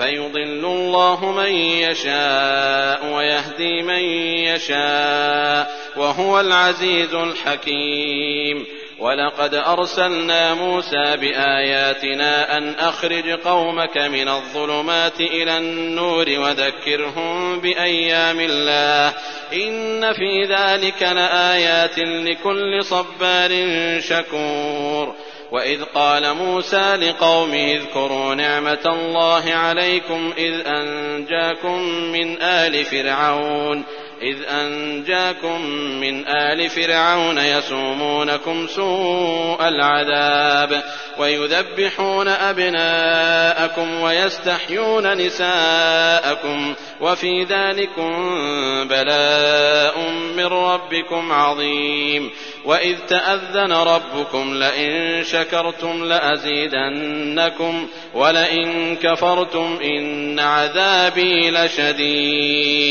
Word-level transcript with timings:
فيضل 0.00 0.64
الله 0.64 1.32
من 1.32 1.52
يشاء 1.54 3.06
ويهدي 3.14 3.82
من 3.82 4.02
يشاء 4.48 5.70
وهو 5.96 6.40
العزيز 6.40 7.14
الحكيم. 7.14 8.66
ولقد 8.98 9.54
أرسلنا 9.54 10.54
موسى 10.54 11.16
بآياتنا 11.16 12.56
أن 12.56 12.74
أخرج 12.74 13.30
قومك 13.30 13.98
من 13.98 14.28
الظلمات 14.28 15.20
إلى 15.20 15.58
النور 15.58 16.26
وذكرهم 16.28 17.60
بأيام 17.60 18.40
الله. 18.40 19.14
إن 19.52 20.12
في 20.12 20.44
ذلك 20.44 21.02
لآيات 21.02 21.98
لكل 21.98 22.84
صبار 22.84 23.50
شكور. 24.00 25.14
وإذ 25.52 25.84
قال 25.84 26.34
موسى 26.34 26.96
لقومه 26.96 27.72
اذكروا 27.72 28.34
نعمة 28.34 28.86
الله 28.86 29.54
عليكم 29.54 30.32
إذ 30.38 30.66
أنجاكم 30.66 31.82
من 32.12 32.42
آل 32.42 32.84
فرعون 32.84 33.84
إذ 34.22 34.36
أنجاكم 34.48 35.66
من 36.00 36.28
آل 36.28 36.70
فرعون 36.70 37.38
يسومونكم 37.38 38.66
سوء 38.66 39.68
العذاب 39.68 40.82
ويذبحون 41.18 42.28
أبناءكم 42.28 44.00
ويستحيون 44.00 45.16
نساءكم 45.16 46.74
وفي 47.00 47.44
ذلكم 47.44 48.12
بلاء 48.88 50.00
من 50.36 50.46
ربكم 50.46 51.32
عظيم 51.32 52.30
وإذ 52.64 52.96
تأذن 53.08 53.72
ربكم 53.72 54.54
لئن 54.54 55.24
شكرتم 55.24 56.04
لأزيدنكم 56.04 57.88
ولئن 58.14 58.96
كفرتم 58.96 59.78
إن 59.82 60.38
عذابي 60.38 61.50
لشديد 61.50 62.90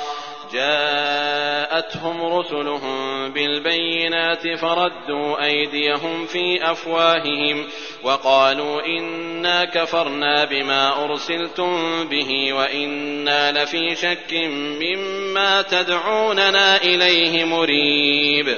جاءتهم 0.53 2.25
رسلهم 2.25 3.29
بالبينات 3.33 4.59
فردوا 4.59 5.43
أيديهم 5.43 6.25
في 6.25 6.71
أفواههم 6.71 7.67
وقالوا 8.03 8.85
إنا 8.85 9.65
كفرنا 9.65 10.45
بما 10.45 11.03
أرسلتم 11.03 12.03
به 12.07 12.53
وإنا 12.53 13.63
لفي 13.63 13.95
شك 13.95 14.33
مما 14.81 15.61
تدعوننا 15.61 16.77
إليه 16.77 17.45
مريب. 17.45 18.57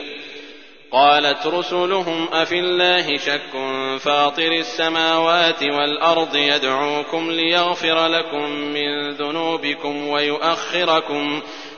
قالت 0.94 1.48
رسلهم 1.48 2.28
أفي 2.34 2.60
الله 2.60 3.18
شك 3.18 3.54
فاطر 4.00 4.52
السماوات 4.52 5.64
والأرض 5.64 6.36
يدعوكم 6.36 7.32
ليغفر 7.32 8.08
لكم 8.08 8.50
من 8.50 9.12
ذنوبكم 9.12 10.08
ويؤخركم 10.08 11.42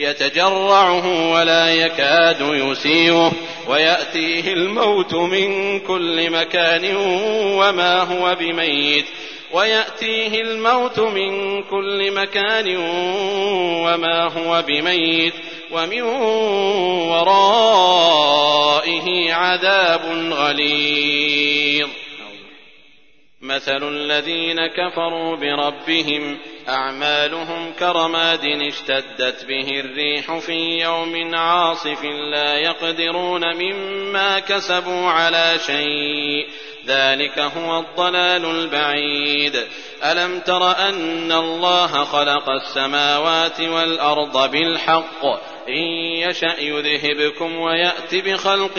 يتجرعه 0.00 1.32
ولا 1.32 1.74
يكاد 1.74 2.40
يسيغه 2.40 3.32
ويأتيه 3.68 4.52
الموت 4.52 5.14
من 5.14 5.80
كل 5.80 6.30
مكان 6.30 6.96
وما 7.56 8.02
هو 8.02 8.36
بميت 8.40 9.06
ويأتيه 9.52 10.40
الموت 10.40 11.00
من 11.00 11.62
كل 11.62 12.12
مكان 12.12 12.76
وما 13.86 14.24
هو 14.24 14.62
بميت 14.68 15.34
ومن 15.72 16.02
ورائه 17.12 18.54
عذاب 19.34 20.00
غليظ. 20.32 21.88
مثل 23.42 23.88
الذين 23.88 24.66
كفروا 24.66 25.36
بربهم 25.36 26.38
أعمالهم 26.70 27.72
كرماد 27.78 28.44
اشتدت 28.44 29.44
به 29.44 29.80
الريح 29.80 30.38
في 30.38 30.78
يوم 30.82 31.34
عاصف 31.34 32.04
لا 32.04 32.54
يقدرون 32.54 33.56
مما 33.56 34.38
كسبوا 34.38 35.06
على 35.06 35.58
شيء. 35.66 36.48
ذلك 36.86 37.38
هو 37.38 37.78
الضلال 37.78 38.44
البعيد. 38.44 39.66
ألم 40.04 40.40
تر 40.40 40.70
أن 40.88 41.32
الله 41.32 42.04
خلق 42.04 42.50
السماوات 42.50 43.60
والأرض 43.60 44.50
بالحق؟ 44.50 45.24
إن 45.68 45.82
يشأ 46.28 46.54
يذهبكم 46.60 47.56
ويأت 47.56 48.14
بخلق 48.14 48.78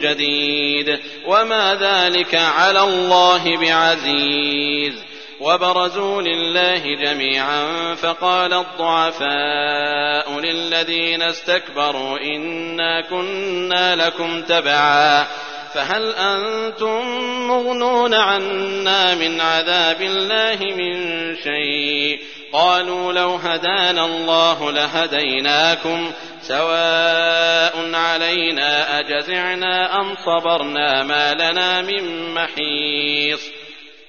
جديد. 0.00 1.00
وما 1.26 1.74
ذلك 1.74 2.34
على 2.34 2.82
الله 2.82 3.56
بعزيز. 3.56 5.13
وبرزوا 5.40 6.22
لله 6.22 6.94
جميعا 6.94 7.94
فقال 7.94 8.52
الضعفاء 8.52 10.40
للذين 10.40 11.22
استكبروا 11.22 12.18
إنا 12.18 13.00
كنا 13.10 13.96
لكم 13.96 14.42
تبعا 14.42 15.26
فهل 15.74 16.14
أنتم 16.14 17.06
مغنون 17.48 18.14
عنا 18.14 19.14
من 19.14 19.40
عذاب 19.40 20.02
الله 20.02 20.58
من 20.76 20.96
شيء 21.36 22.20
قالوا 22.52 23.12
لو 23.12 23.34
هدانا 23.34 24.04
الله 24.04 24.72
لهديناكم 24.72 26.12
سواء 26.42 27.94
علينا 27.94 29.00
أجزعنا 29.00 30.00
أم 30.00 30.14
صبرنا 30.26 31.02
ما 31.02 31.34
لنا 31.34 31.82
من 31.82 32.34
محيص 32.34 33.63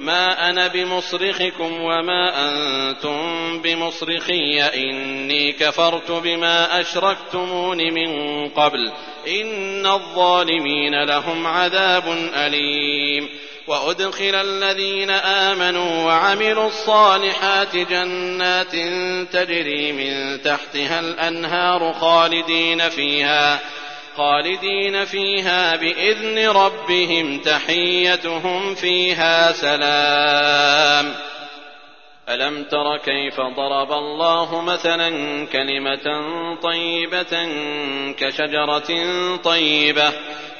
ما 0.00 0.50
أنا 0.50 0.66
بمصرخكم 0.66 1.80
وما 1.80 2.48
أنتم 2.48 3.58
بمصرخي. 3.62 4.62
إني 4.62 5.52
كفرت 5.52 6.10
بما 6.10 6.80
أشركتمون 6.80 7.94
من 7.94 8.48
قبل. 8.48 8.92
إن 9.28 9.86
الظالمين 9.86 11.04
لهم 11.04 11.46
عذاب 11.46 12.30
أليم. 12.34 13.28
وأدخل 13.66 14.34
الذين 14.34 15.10
آمنوا 15.10 16.04
وعملوا 16.04 16.66
الصالحات 16.66 17.76
جنات 17.76 18.72
تجري 19.32 19.92
من 19.92 20.42
تحتها 20.42 21.00
الأنهار 21.00 21.92
خالدين 21.92 22.88
فيها. 22.88 23.60
خالدين 24.16 25.04
فيها 25.04 25.76
بإذن 25.76 26.48
ربهم 26.48 27.40
تحيتهم 27.40 28.74
فيها 28.74 29.52
سلام. 29.52 31.14
ألم 32.28 32.64
تر 32.64 32.96
كيف 32.96 33.40
ضرب 33.40 33.92
الله 33.92 34.60
مثلا 34.62 35.10
كلمة 35.46 36.24
طيبة 36.62 37.48
كشجرة 38.18 39.06
طيبة 39.36 40.12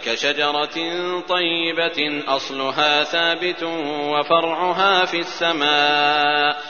كشجرة 0.05 0.76
طيبة 1.20 2.23
أصلها 2.29 3.05
ثابت 3.05 3.62
وفرعها 3.87 5.05
في 5.05 5.19
السماء. 5.19 6.69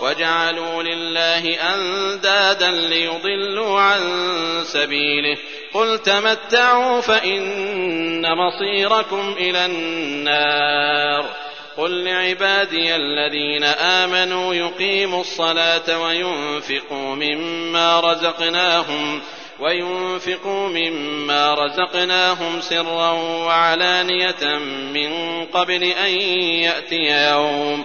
وجعلوا 0.00 0.82
لله 0.82 1.74
أندادا 1.74 2.70
ليضلوا 2.70 3.80
عن 3.80 4.00
سبيله 4.64 5.36
قل 5.74 5.98
تمتعوا 5.98 7.00
فإن 7.00 8.26
مصيركم 8.34 9.34
إلى 9.38 9.66
النار 9.66 11.24
قل 11.76 12.04
لعبادي 12.04 12.96
الذين 12.96 13.64
آمنوا 13.64 14.54
يقيموا 14.54 15.20
الصلاة 15.20 16.02
وينفقوا 16.02 17.14
مما 17.14 18.00
رزقناهم 18.00 19.20
وينفقوا 19.60 20.68
مما 20.68 21.54
رزقناهم 21.54 22.60
سرا 22.60 23.10
وعلانية 23.46 24.58
من 24.94 25.44
قبل 25.44 25.82
أن 25.82 26.10
يأتي 26.60 27.30
يوم 27.30 27.84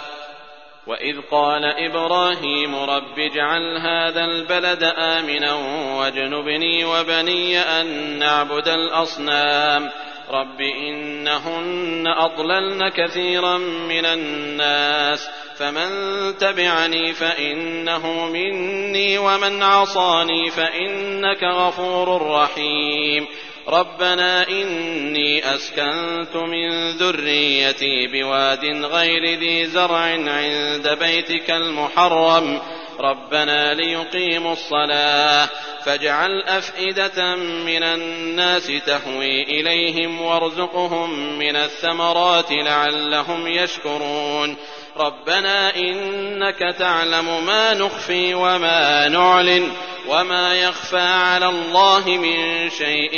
وإذ 0.91 1.21
قال 1.31 1.65
إبراهيم 1.65 2.75
رب 2.75 3.19
اجعل 3.19 3.77
هذا 3.77 4.25
البلد 4.25 4.83
آمنا 4.97 5.53
واجنبني 5.99 6.85
وبني 6.85 7.59
أن 7.59 7.87
نعبد 8.19 8.67
الأصنام 8.67 9.89
رب 10.31 10.61
إنهن 10.61 12.07
أضللن 12.07 12.89
كثيرا 12.89 13.57
من 13.57 14.05
الناس 14.05 15.29
فمن 15.57 15.89
تبعني 16.37 17.13
فإنه 17.13 18.25
مني 18.25 19.17
ومن 19.17 19.63
عصاني 19.63 20.51
فإنك 20.51 21.43
غفور 21.43 22.31
رحيم 22.31 23.27
ربنا 23.67 24.47
إني 24.47 25.55
أسكنت 25.55 26.35
من 26.35 26.91
ذريتي 26.91 28.07
بواد 28.07 28.65
غير 28.65 29.39
ذي 29.39 29.65
زرع 29.65 29.99
عند 29.99 30.97
بيتك 30.99 31.51
المحرم. 31.51 32.61
ربنا 32.99 33.73
ليقيموا 33.73 34.53
الصلاة 34.53 35.49
فاجعل 35.85 36.41
أفئدة 36.41 37.35
من 37.35 37.83
الناس 37.83 38.71
تهوي 38.85 39.43
إليهم 39.43 40.21
وارزقهم 40.21 41.39
من 41.39 41.55
الثمرات 41.55 42.51
لعلهم 42.51 43.47
يشكرون. 43.47 44.57
ربنا 44.97 45.75
إنك 45.75 46.75
تعلم 46.79 47.45
ما 47.45 47.73
نخفي 47.73 48.33
وما 48.33 49.07
نعلن. 49.07 49.71
وما 50.07 50.55
يخفى 50.55 50.99
على 50.99 51.45
الله 51.45 52.03
من 52.07 52.69
شيء 52.69 53.11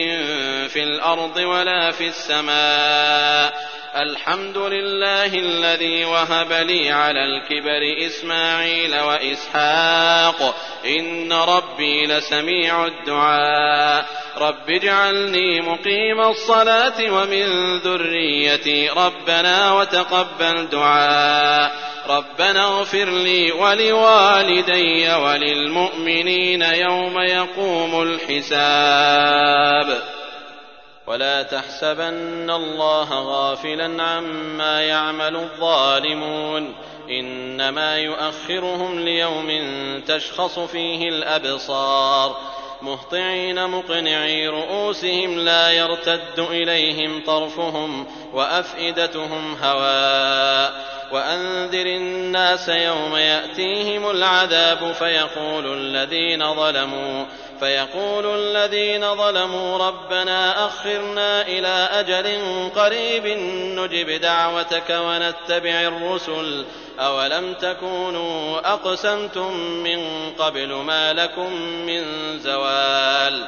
في 0.68 0.84
الأرض 0.84 1.38
ولا 1.38 1.92
في 1.92 2.08
السماء 2.08 3.74
الحمد 3.96 4.58
لله 4.58 5.26
الذي 5.26 6.06
وهب 6.06 6.54
لي 6.54 6.92
على 6.92 7.20
الكبر 7.26 8.06
إسماعيل 8.08 9.00
وإسحاق 9.00 10.56
إن 10.86 11.34
ربي 11.34 12.06
لسميع 12.06 12.86
الدعاء 12.86 14.06
رب 14.38 14.70
اجعلني 14.70 15.62
مقيم 15.62 16.22
الصلاة 16.22 17.12
ومن 17.14 17.78
ذريتي 17.78 18.90
ربنا 18.90 19.74
وتقبل 19.74 20.68
دعاء 20.70 21.93
ربنا 22.10 22.66
اغفر 22.66 23.10
لي 23.10 23.52
ولوالدي 23.52 25.14
وللمؤمنين 25.14 26.62
يوم 26.62 27.20
يقوم 27.20 28.02
الحساب 28.02 29.34
ولا 31.08 31.44
تحسبن 31.44 32.50
الله 32.50 33.10
غافلا 33.14 34.04
عما 34.04 34.82
يعمل 34.82 35.36
الظالمون 35.36 36.76
انما 37.10 37.98
يؤخرهم 37.98 39.00
ليوم 39.00 39.50
تشخص 40.08 40.60
فيه 40.60 41.10
الابصار 41.10 42.38
مهطعين 42.82 43.68
مقنعي 43.68 44.48
رؤوسهم 44.48 45.40
لا 45.40 45.72
يرتد 45.72 46.40
اليهم 46.40 47.24
طرفهم 47.26 48.08
وافئدتهم 48.34 49.56
هواء 49.64 50.93
وأنذر 51.14 51.86
الناس 51.86 52.70
يوم 52.70 53.16
يأتيهم 53.16 54.10
العذاب 54.10 54.92
فيقول 54.92 55.74
الذين 55.78 56.54
ظلموا 56.54 57.26
فيقول 57.60 58.26
الذين 58.26 59.16
ظلموا 59.16 59.78
ربنا 59.78 60.66
أخرنا 60.66 61.42
إلى 61.42 61.90
أجل 61.92 62.40
قريب 62.76 63.28
نجب 63.80 64.10
دعوتك 64.22 64.90
ونتبع 64.90 65.82
الرسل 65.82 66.66
أولم 67.00 67.54
تكونوا 67.54 68.60
أقسمتم 68.74 69.58
من 69.58 70.30
قبل 70.40 70.74
ما 70.74 71.14
لكم 71.14 71.54
من 71.62 72.04
زوال؟ 72.40 73.48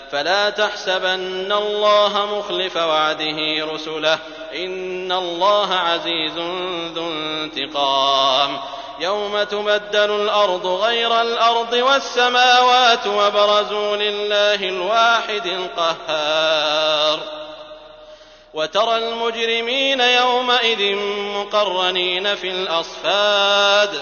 فلا 0.11 0.49
تحسبن 0.49 1.51
الله 1.51 2.39
مخلف 2.39 2.77
وعده 2.77 3.65
رسله. 3.73 4.19
إن 4.55 5.11
الله 5.11 5.73
عزيز 5.73 6.37
ذو 6.95 7.11
انتقام. 7.11 8.59
يوم 8.99 9.43
تبدل 9.43 10.21
الأرض 10.21 10.65
غير 10.65 11.21
الأرض 11.21 11.73
والسماوات 11.73 13.07
وبرزوا 13.07 13.95
لله 13.95 14.69
الواحد 14.69 15.45
القهار. 15.45 17.19
وترى 18.53 18.97
المجرمين 18.97 20.01
يومئذ 20.01 20.95
مقرنين 21.35 22.35
في 22.35 22.49
الأصفاد. 22.49 24.01